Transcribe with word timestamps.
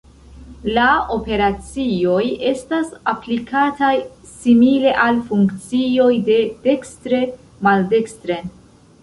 La 0.75 0.85
operacioj 1.15 2.23
estas 2.51 2.89
aplikataj 3.13 3.91
simile 4.31 4.95
al 5.05 5.21
funkcioj 5.29 6.09
de 6.31 6.41
dekstre 6.67 7.23
maldekstren. 7.71 8.53